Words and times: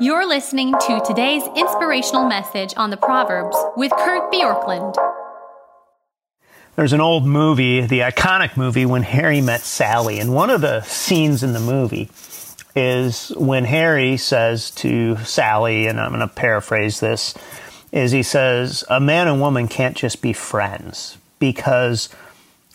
You're 0.00 0.28
listening 0.28 0.74
to 0.74 1.02
today's 1.04 1.42
inspirational 1.56 2.28
message 2.28 2.72
on 2.76 2.90
the 2.90 2.96
Proverbs 2.96 3.56
with 3.76 3.90
Kurt 3.90 4.30
Bjorklund. 4.32 4.94
There's 6.76 6.92
an 6.92 7.00
old 7.00 7.26
movie, 7.26 7.80
the 7.80 8.00
iconic 8.00 8.56
movie, 8.56 8.86
When 8.86 9.02
Harry 9.02 9.40
Met 9.40 9.60
Sally. 9.60 10.20
And 10.20 10.32
one 10.32 10.50
of 10.50 10.60
the 10.60 10.82
scenes 10.82 11.42
in 11.42 11.52
the 11.52 11.58
movie 11.58 12.10
is 12.76 13.30
when 13.30 13.64
Harry 13.64 14.16
says 14.18 14.70
to 14.72 15.16
Sally, 15.24 15.88
and 15.88 16.00
I'm 16.00 16.10
going 16.10 16.20
to 16.20 16.28
paraphrase 16.32 17.00
this, 17.00 17.34
is 17.90 18.12
he 18.12 18.22
says, 18.22 18.84
A 18.88 19.00
man 19.00 19.26
and 19.26 19.40
woman 19.40 19.66
can't 19.66 19.96
just 19.96 20.22
be 20.22 20.32
friends 20.32 21.18
because 21.40 22.08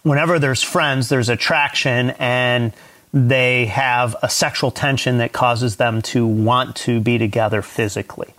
whenever 0.02 0.40
there's 0.40 0.62
friends, 0.62 1.08
there's 1.08 1.30
attraction 1.30 2.10
and 2.20 2.74
they 3.14 3.68
have 3.68 4.16
a 4.24 4.30
sexual 4.30 4.72
tension 4.72 5.20
that 5.20 5.32
causes 5.32 5.76
them 5.76 6.02
to 6.02 6.26
want 6.26 6.76
to 6.76 7.00
be 7.00 7.20
together 7.20 7.62
physically. 7.62 8.34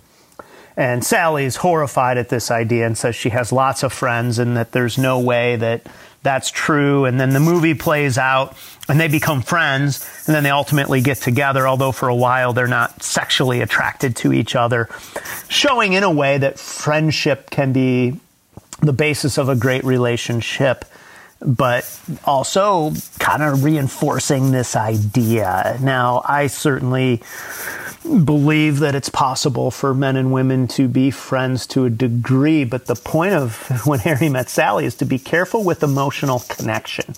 And 0.77 1.05
Sally's 1.05 1.57
horrified 1.57 2.19
at 2.19 2.29
this 2.29 2.51
idea 2.51 2.85
and 2.85 2.99
says 2.99 3.15
she 3.15 3.29
has 3.31 3.53
lots 3.53 3.85
of 3.85 3.93
friends 3.93 4.41
and 4.41 4.57
that 4.57 4.73
there's 4.73 4.99
no 4.99 5.21
way 5.21 5.55
that 5.57 5.87
that's 6.25 6.51
true. 6.51 7.05
And 7.05 7.21
then 7.21 7.31
the 7.31 7.39
movie 7.39 7.75
plays 7.75 8.19
out 8.19 8.57
and 8.89 8.99
they 8.99 9.07
become 9.07 9.43
friends 9.43 10.05
and 10.27 10.35
then 10.35 10.43
they 10.43 10.51
ultimately 10.51 11.01
get 11.01 11.19
together, 11.19 11.69
although 11.69 11.93
for 11.93 12.09
a 12.09 12.15
while 12.15 12.53
they're 12.53 12.67
not 12.67 13.05
sexually 13.05 13.61
attracted 13.61 14.17
to 14.17 14.33
each 14.33 14.57
other, 14.57 14.89
showing 15.49 15.93
in 15.93 16.03
a 16.03 16.11
way 16.11 16.39
that 16.39 16.59
friendship 16.59 17.51
can 17.51 17.73
be 17.73 18.19
the 18.81 18.93
basis 18.93 19.39
of 19.39 19.49
a 19.49 19.55
great 19.55 19.85
relationship 19.85 20.85
but 21.45 22.01
also 22.25 22.93
kind 23.19 23.43
of 23.43 23.65
reinforcing 23.65 24.51
this 24.51 24.77
idea. 24.77 25.79
Now, 25.81 26.23
I 26.25 26.47
certainly 26.47 27.23
believe 28.25 28.81
that 28.81 28.95
it's 28.95 29.09
possible 29.09 29.71
for 29.71 29.95
men 29.95 30.17
and 30.17 30.33
women 30.33 30.69
to 30.69 30.89
be 30.89 31.11
friends 31.11 31.67
to 31.69 31.87
a 31.87 31.91
degree, 31.91 32.65
but 32.65 32.87
the 32.87 32.95
point 32.95 33.35
of 33.35 33.83
when 33.87 34.01
Harry 34.01 34.29
met 34.29 34.49
Sally 34.49 34.85
is 34.85 34.95
to 34.97 35.05
be 35.05 35.19
careful 35.19 35.65
with 35.65 35.83
emotional 35.83 36.43
connection. 36.49 37.15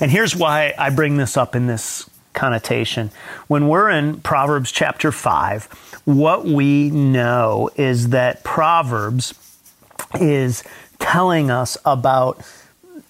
And 0.00 0.10
here's 0.10 0.36
why 0.36 0.74
I 0.78 0.90
bring 0.90 1.16
this 1.16 1.36
up 1.36 1.54
in 1.54 1.66
this 1.66 2.08
connotation. 2.34 3.10
When 3.46 3.68
we're 3.68 3.88
in 3.90 4.20
Proverbs 4.20 4.72
chapter 4.72 5.12
5, 5.12 5.64
what 6.04 6.44
we 6.44 6.90
know 6.90 7.70
is 7.76 8.10
that 8.10 8.44
Proverbs 8.44 9.34
is 10.20 10.62
telling 10.98 11.50
us 11.50 11.78
about 11.84 12.44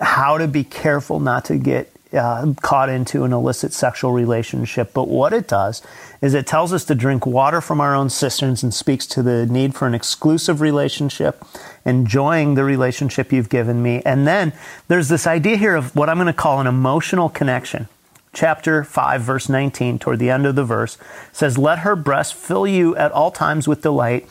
how 0.00 0.38
to 0.38 0.48
be 0.48 0.64
careful 0.64 1.20
not 1.20 1.44
to 1.46 1.56
get 1.56 1.90
uh, 2.14 2.54
caught 2.62 2.88
into 2.88 3.24
an 3.24 3.32
illicit 3.32 3.72
sexual 3.72 4.12
relationship. 4.12 4.92
But 4.92 5.08
what 5.08 5.32
it 5.32 5.48
does 5.48 5.82
is 6.22 6.34
it 6.34 6.46
tells 6.46 6.72
us 6.72 6.84
to 6.86 6.94
drink 6.94 7.26
water 7.26 7.60
from 7.60 7.80
our 7.80 7.94
own 7.94 8.08
cisterns 8.08 8.62
and 8.62 8.72
speaks 8.72 9.06
to 9.08 9.22
the 9.22 9.46
need 9.46 9.74
for 9.74 9.86
an 9.86 9.94
exclusive 9.94 10.60
relationship, 10.60 11.44
enjoying 11.84 12.54
the 12.54 12.64
relationship 12.64 13.32
you've 13.32 13.48
given 13.48 13.82
me. 13.82 14.00
And 14.04 14.26
then 14.26 14.52
there's 14.88 15.08
this 15.08 15.26
idea 15.26 15.56
here 15.56 15.74
of 15.74 15.94
what 15.96 16.08
I'm 16.08 16.16
going 16.16 16.26
to 16.26 16.32
call 16.32 16.60
an 16.60 16.66
emotional 16.66 17.28
connection. 17.28 17.88
Chapter 18.32 18.82
5, 18.82 19.20
verse 19.20 19.48
19, 19.48 20.00
toward 20.00 20.18
the 20.18 20.30
end 20.30 20.44
of 20.44 20.56
the 20.56 20.64
verse, 20.64 20.98
says, 21.32 21.56
Let 21.56 21.80
her 21.80 21.94
breast 21.94 22.34
fill 22.34 22.66
you 22.66 22.96
at 22.96 23.12
all 23.12 23.30
times 23.30 23.68
with 23.68 23.82
delight 23.82 24.28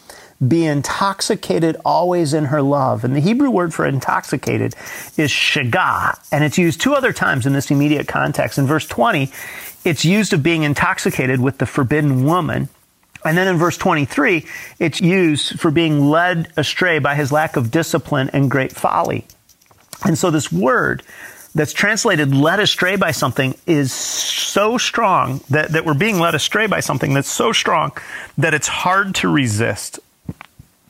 be 0.47 0.65
intoxicated 0.65 1.77
always 1.85 2.33
in 2.33 2.45
her 2.45 2.61
love. 2.61 3.03
And 3.03 3.15
the 3.15 3.19
Hebrew 3.19 3.49
word 3.49 3.73
for 3.73 3.85
intoxicated 3.85 4.75
is 5.17 5.29
shagah, 5.29 6.19
and 6.31 6.43
it's 6.43 6.57
used 6.57 6.81
two 6.81 6.95
other 6.95 7.13
times 7.13 7.45
in 7.45 7.53
this 7.53 7.71
immediate 7.71 8.07
context. 8.07 8.57
In 8.57 8.65
verse 8.65 8.87
20, 8.87 9.31
it's 9.85 10.05
used 10.05 10.33
of 10.33 10.43
being 10.43 10.63
intoxicated 10.63 11.39
with 11.39 11.57
the 11.57 11.65
forbidden 11.65 12.25
woman. 12.25 12.69
And 13.25 13.37
then 13.37 13.47
in 13.47 13.57
verse 13.57 13.77
23, 13.77 14.45
it's 14.79 14.99
used 14.99 15.59
for 15.59 15.71
being 15.71 16.09
led 16.09 16.51
astray 16.57 16.99
by 16.99 17.15
his 17.15 17.31
lack 17.31 17.55
of 17.55 17.71
discipline 17.71 18.29
and 18.33 18.51
great 18.51 18.73
folly. 18.73 19.25
And 20.05 20.17
so 20.17 20.29
this 20.29 20.51
word 20.51 21.03
that's 21.55 21.73
translated 21.73 22.33
led 22.33 22.59
astray 22.59 22.95
by 22.95 23.11
something 23.11 23.55
is 23.65 23.93
so 23.93 24.77
strong 24.77 25.41
that, 25.49 25.71
that 25.73 25.85
we're 25.85 25.93
being 25.93 26.19
led 26.19 26.35
astray 26.35 26.67
by 26.67 26.79
something 26.79 27.13
that's 27.13 27.31
so 27.31 27.51
strong 27.51 27.91
that 28.37 28.53
it's 28.53 28.67
hard 28.67 29.15
to 29.15 29.29
resist. 29.29 29.99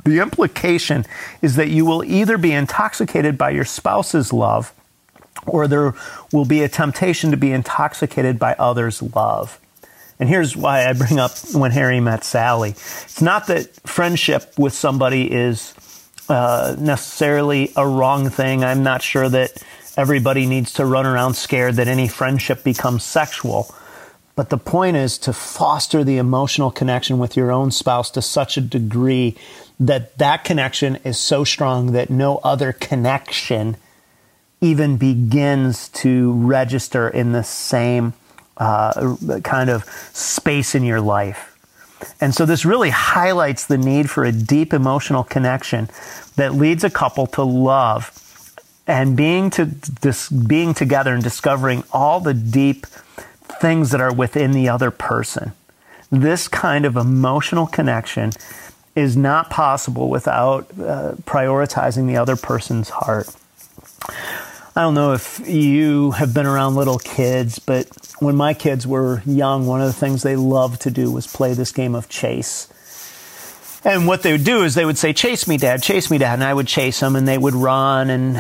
The 0.04 0.20
implication 0.20 1.06
is 1.42 1.56
that 1.56 1.70
you 1.70 1.86
will 1.86 2.04
either 2.04 2.38
be 2.38 2.52
intoxicated 2.52 3.38
by 3.38 3.52
your 3.52 3.66
spouse's 3.66 4.34
love 4.34 4.74
or 5.46 5.68
there 5.68 5.94
will 6.32 6.46
be 6.46 6.64
a 6.64 6.70
temptation 6.70 7.32
to 7.32 7.38
be 7.38 7.52
intoxicated 7.52 8.40
by 8.40 8.54
others' 8.56 9.02
love. 9.02 9.60
And 10.20 10.30
here's 10.30 10.56
why 10.56 10.88
I 10.88 10.94
bring 10.94 11.20
up 11.20 11.32
when 11.54 11.72
Harry 11.72 12.00
met 12.00 12.24
Sally. 12.24 12.72
It's 12.72 13.22
not 13.22 13.48
that 13.48 13.76
friendship 13.88 14.54
with 14.58 14.74
somebody 14.74 15.32
is 15.32 15.74
uh, 16.30 16.76
necessarily 16.80 17.72
a 17.76 17.88
wrong 17.88 18.30
thing. 18.30 18.64
I'm 18.64 18.84
not 18.84 19.02
sure 19.02 19.28
that 19.30 19.62
everybody 19.98 20.46
needs 20.46 20.74
to 20.74 20.86
run 20.86 21.06
around 21.06 21.34
scared 21.34 21.76
that 21.76 21.88
any 21.88 22.08
friendship 22.08 22.64
becomes 22.64 23.04
sexual. 23.04 23.74
But 24.36 24.50
the 24.50 24.58
point 24.58 24.98
is 24.98 25.18
to 25.20 25.34
foster 25.34 26.04
the 26.04 26.18
emotional 26.18 26.72
connection 26.72 27.20
with 27.20 27.38
your 27.38 27.52
own 27.52 27.70
spouse 27.72 28.10
to 28.12 28.22
such 28.22 28.58
a 28.58 28.62
degree 28.62 29.36
that 29.80 30.18
that 30.18 30.44
connection 30.44 30.98
is 31.04 31.20
so 31.20 31.44
strong 31.44 31.92
that 31.92 32.10
no 32.10 32.38
other 32.38 32.74
connection 32.74 33.78
even 34.62 34.98
begins 34.98 35.90
to 35.90 36.34
register 36.34 37.10
in 37.10 37.32
the 37.32 37.44
same 37.44 38.14
uh, 38.58 39.16
kind 39.44 39.70
of 39.70 39.84
space 40.14 40.74
in 40.74 40.84
your 40.84 41.02
life. 41.02 41.50
And 42.20 42.34
so 42.34 42.46
this 42.46 42.66
really 42.66 42.90
highlights 42.90 43.66
the 43.66 43.78
need 43.78 44.10
for 44.10 44.24
a 44.24 44.32
deep 44.32 44.74
emotional 44.74 45.24
connection 45.24 45.90
that 46.36 46.54
leads 46.54 46.84
a 46.84 46.90
couple 46.90 47.28
to 47.28 47.44
love 47.44 48.20
and 48.88 49.16
being 49.16 49.50
to 49.52 49.66
this 49.66 50.30
being 50.30 50.74
together 50.74 51.14
and 51.14 51.24
discovering 51.24 51.84
all 51.92 52.20
the 52.20 52.34
deep 52.34 52.86
things 53.64 53.92
that 53.92 54.02
are 54.02 54.14
within 54.14 54.52
the 54.52 54.68
other 54.68 54.92
person. 54.92 55.54
This 56.12 56.50
kind 56.50 56.84
of 56.84 56.98
emotional 56.98 57.66
connection 57.66 58.34
is 58.94 59.16
not 59.16 59.50
possible 59.50 60.10
without 60.10 60.68
uh, 60.72 61.14
prioritizing 61.24 62.06
the 62.06 62.18
other 62.18 62.36
person's 62.36 62.90
heart. 62.90 63.30
I 64.76 64.82
don't 64.82 64.96
know 64.96 65.14
if 65.14 65.40
you 65.48 66.12
have 66.12 66.34
been 66.34 66.46
around 66.46 66.76
little 66.76 67.00
kids, 67.00 67.58
but 67.58 67.88
when 68.20 68.36
my 68.36 68.54
kids 68.54 68.86
were 68.86 69.22
young, 69.26 69.66
one 69.66 69.80
of 69.80 69.88
the 69.88 69.94
things 69.94 70.24
they 70.24 70.36
loved 70.36 70.82
to 70.82 70.92
do 70.92 71.10
was 71.10 71.26
play 71.26 71.54
this 71.54 71.72
game 71.72 71.96
of 71.96 72.10
chase. 72.10 72.68
And 73.86 74.08
what 74.08 74.24
they 74.24 74.34
would 74.34 74.44
do 74.44 74.64
is 74.64 74.76
they 74.76 74.86
would 74.86 74.98
say, 74.98 75.14
Chase 75.14 75.48
me, 75.48 75.56
Dad, 75.56 75.82
chase 75.82 76.12
me, 76.12 76.18
Dad. 76.18 76.34
And 76.34 76.44
I 76.44 76.54
would 76.54 76.68
chase 76.68 77.00
them 77.00 77.16
and 77.16 77.26
they 77.26 77.38
would 77.38 77.56
run. 77.56 78.10
And 78.10 78.38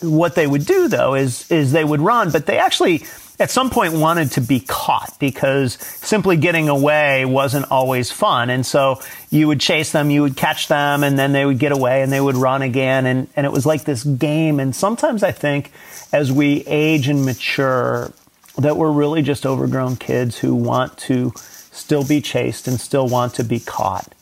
what 0.00 0.34
they 0.34 0.46
would 0.46 0.64
do, 0.64 0.88
though, 0.88 1.14
is, 1.14 1.50
is 1.50 1.72
they 1.72 1.84
would 1.84 2.00
run, 2.00 2.30
but 2.30 2.46
they 2.46 2.56
actually 2.56 3.04
at 3.40 3.50
some 3.50 3.68
point 3.70 3.94
wanted 3.94 4.30
to 4.32 4.40
be 4.40 4.60
caught 4.60 5.16
because 5.18 5.74
simply 5.74 6.36
getting 6.36 6.68
away 6.68 7.24
wasn't 7.24 7.70
always 7.70 8.10
fun. 8.10 8.48
And 8.48 8.64
so 8.64 9.00
you 9.30 9.48
would 9.48 9.60
chase 9.60 9.90
them, 9.90 10.10
you 10.10 10.22
would 10.22 10.36
catch 10.36 10.68
them, 10.68 11.02
and 11.02 11.18
then 11.18 11.32
they 11.32 11.44
would 11.44 11.58
get 11.58 11.72
away 11.72 12.02
and 12.02 12.12
they 12.12 12.20
would 12.20 12.36
run 12.36 12.62
again. 12.62 13.06
And, 13.06 13.28
and 13.34 13.44
it 13.44 13.52
was 13.52 13.66
like 13.66 13.84
this 13.84 14.04
game. 14.04 14.60
And 14.60 14.74
sometimes 14.74 15.24
I 15.24 15.32
think 15.32 15.72
as 16.12 16.30
we 16.30 16.64
age 16.66 17.08
and 17.08 17.24
mature, 17.24 18.12
that 18.56 18.76
we're 18.76 18.92
really 18.92 19.20
just 19.20 19.44
overgrown 19.44 19.96
kids 19.96 20.38
who 20.38 20.54
want 20.54 20.96
to 20.98 21.32
still 21.36 22.06
be 22.06 22.20
chased 22.20 22.68
and 22.68 22.80
still 22.80 23.08
want 23.08 23.34
to 23.34 23.42
be 23.42 23.58
caught. 23.58 24.14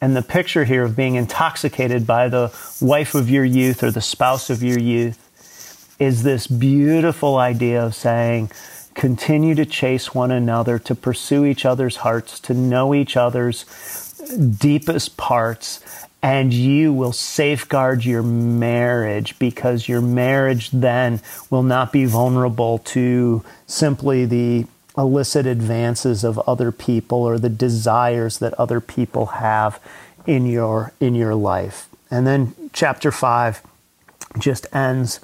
And 0.00 0.16
the 0.16 0.22
picture 0.22 0.64
here 0.64 0.82
of 0.82 0.96
being 0.96 1.14
intoxicated 1.14 2.04
by 2.04 2.28
the 2.28 2.52
wife 2.80 3.14
of 3.14 3.30
your 3.30 3.44
youth 3.44 3.84
or 3.84 3.92
the 3.92 4.00
spouse 4.00 4.50
of 4.50 4.62
your 4.62 4.78
youth 4.78 5.20
is 5.98 6.22
this 6.22 6.46
beautiful 6.46 7.36
idea 7.36 7.84
of 7.84 7.94
saying, 7.94 8.50
continue 8.94 9.54
to 9.54 9.66
chase 9.66 10.14
one 10.14 10.30
another, 10.30 10.78
to 10.78 10.94
pursue 10.94 11.44
each 11.44 11.64
other's 11.64 11.96
hearts, 11.96 12.38
to 12.40 12.54
know 12.54 12.94
each 12.94 13.16
other's 13.16 13.64
deepest 14.58 15.16
parts, 15.16 15.80
and 16.22 16.54
you 16.54 16.92
will 16.92 17.12
safeguard 17.12 18.04
your 18.04 18.22
marriage 18.22 19.38
because 19.38 19.88
your 19.88 20.00
marriage 20.00 20.70
then 20.70 21.20
will 21.50 21.62
not 21.62 21.92
be 21.92 22.06
vulnerable 22.06 22.78
to 22.78 23.44
simply 23.66 24.24
the 24.24 24.66
illicit 24.96 25.44
advances 25.44 26.24
of 26.24 26.38
other 26.48 26.72
people 26.72 27.18
or 27.18 27.38
the 27.38 27.50
desires 27.50 28.38
that 28.38 28.54
other 28.54 28.80
people 28.80 29.26
have 29.26 29.80
in 30.26 30.46
your 30.46 30.92
in 31.00 31.14
your 31.14 31.34
life. 31.34 31.88
And 32.10 32.26
then 32.26 32.54
chapter 32.72 33.10
5 33.12 33.60
just 34.38 34.66
ends 34.74 35.20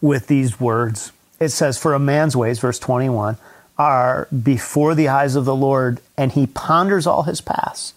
with 0.00 0.26
these 0.26 0.60
words. 0.60 1.12
It 1.40 1.50
says, 1.50 1.78
For 1.78 1.94
a 1.94 1.98
man's 1.98 2.36
ways, 2.36 2.58
verse 2.58 2.78
21, 2.78 3.36
are 3.78 4.28
before 4.42 4.94
the 4.94 5.08
eyes 5.08 5.36
of 5.36 5.44
the 5.44 5.54
Lord, 5.54 6.00
and 6.16 6.32
he 6.32 6.46
ponders 6.46 7.06
all 7.06 7.22
his 7.22 7.40
paths. 7.40 7.94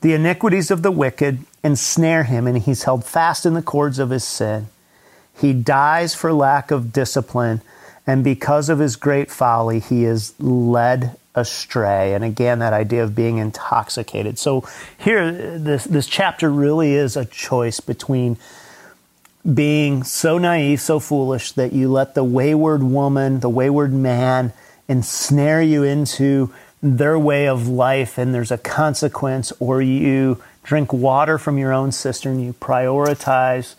The 0.00 0.14
iniquities 0.14 0.70
of 0.70 0.82
the 0.82 0.90
wicked 0.90 1.38
ensnare 1.62 2.24
him, 2.24 2.46
and 2.46 2.58
he's 2.58 2.82
held 2.84 3.04
fast 3.04 3.46
in 3.46 3.54
the 3.54 3.62
cords 3.62 3.98
of 4.00 4.10
his 4.10 4.24
sin. 4.24 4.68
He 5.40 5.52
dies 5.52 6.14
for 6.14 6.32
lack 6.32 6.70
of 6.70 6.92
discipline, 6.92 7.62
and 8.06 8.24
because 8.24 8.68
of 8.68 8.80
his 8.80 8.96
great 8.96 9.30
folly, 9.30 9.78
he 9.78 10.04
is 10.04 10.38
led 10.40 11.16
astray. 11.34 12.14
And 12.14 12.24
again, 12.24 12.58
that 12.58 12.72
idea 12.72 13.04
of 13.04 13.14
being 13.14 13.38
intoxicated. 13.38 14.38
So 14.38 14.68
here, 14.98 15.58
this, 15.58 15.84
this 15.84 16.06
chapter 16.06 16.50
really 16.50 16.94
is 16.94 17.16
a 17.16 17.24
choice 17.24 17.80
between 17.80 18.38
being 19.50 20.04
so 20.04 20.38
naive, 20.38 20.80
so 20.80 21.00
foolish 21.00 21.52
that 21.52 21.72
you 21.72 21.90
let 21.90 22.14
the 22.14 22.24
wayward 22.24 22.82
woman, 22.82 23.40
the 23.40 23.48
wayward 23.48 23.92
man 23.92 24.52
ensnare 24.88 25.62
you 25.62 25.82
into 25.82 26.52
their 26.82 27.18
way 27.18 27.46
of 27.48 27.68
life 27.68 28.18
and 28.18 28.34
there's 28.34 28.50
a 28.50 28.58
consequence, 28.58 29.52
or 29.58 29.80
you 29.80 30.40
drink 30.62 30.92
water 30.92 31.38
from 31.38 31.58
your 31.58 31.72
own 31.72 31.92
cistern, 31.92 32.40
you 32.40 32.52
prioritize 32.54 33.74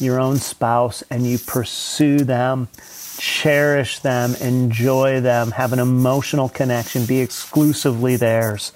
your 0.00 0.18
own 0.18 0.36
spouse 0.36 1.02
and 1.10 1.26
you 1.26 1.38
pursue 1.38 2.18
them, 2.18 2.68
cherish 3.18 3.98
them, 4.00 4.34
enjoy 4.36 5.20
them, 5.20 5.52
have 5.52 5.72
an 5.72 5.78
emotional 5.78 6.48
connection, 6.48 7.04
be 7.04 7.20
exclusively 7.20 8.16
theirs. 8.16 8.72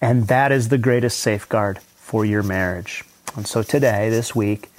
And 0.00 0.28
that 0.28 0.52
is 0.52 0.68
the 0.68 0.78
greatest 0.78 1.18
safeguard 1.20 1.78
for 1.78 2.24
your 2.24 2.42
marriage. 2.42 3.04
And 3.36 3.46
so 3.46 3.62
today, 3.62 4.10
this 4.10 4.34
week, 4.34 4.70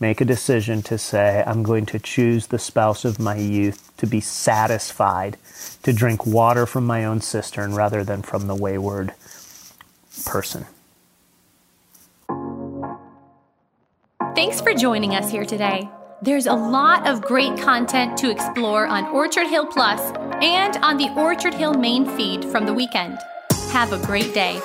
make 0.00 0.20
a 0.20 0.24
decision 0.24 0.82
to 0.82 0.98
say, 0.98 1.44
I'm 1.46 1.62
going 1.62 1.86
to 1.86 1.98
choose 1.98 2.46
the 2.46 2.58
spouse 2.58 3.04
of 3.04 3.20
my 3.20 3.36
youth 3.36 3.92
to 3.98 4.06
be 4.06 4.20
satisfied, 4.20 5.36
to 5.82 5.92
drink 5.92 6.26
water 6.26 6.66
from 6.66 6.86
my 6.86 7.04
own 7.04 7.20
cistern 7.20 7.74
rather 7.74 8.02
than 8.02 8.22
from 8.22 8.46
the 8.46 8.54
wayward 8.54 9.12
person. 10.24 10.66
Thanks 14.34 14.60
for 14.60 14.72
joining 14.72 15.14
us 15.14 15.30
here 15.30 15.44
today. 15.44 15.88
There's 16.22 16.46
a 16.46 16.54
lot 16.54 17.06
of 17.06 17.22
great 17.22 17.58
content 17.58 18.16
to 18.18 18.30
explore 18.30 18.86
on 18.86 19.06
Orchard 19.06 19.46
Hill 19.46 19.66
Plus 19.66 20.00
and 20.42 20.76
on 20.78 20.96
the 20.96 21.10
Orchard 21.16 21.54
Hill 21.54 21.74
main 21.74 22.06
feed 22.16 22.44
from 22.44 22.64
the 22.64 22.72
weekend. 22.74 23.18
Have 23.72 23.92
a 23.92 24.06
great 24.06 24.32
day. 24.32 24.60